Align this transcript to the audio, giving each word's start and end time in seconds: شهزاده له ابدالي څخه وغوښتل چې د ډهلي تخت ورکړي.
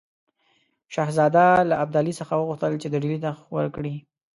شهزاده 0.93 1.45
له 1.69 1.75
ابدالي 1.83 2.13
څخه 2.19 2.33
وغوښتل 2.37 2.73
چې 2.81 2.87
د 2.89 2.95
ډهلي 3.01 3.19
تخت 3.25 3.41
ورکړي. 3.57 3.95